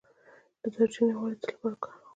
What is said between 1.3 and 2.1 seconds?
د څه لپاره وکاروم؟